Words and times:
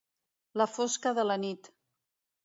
La 0.61 0.65
fosca 0.77 1.11
de 1.19 1.25
la 1.31 1.35
nit. 1.43 1.69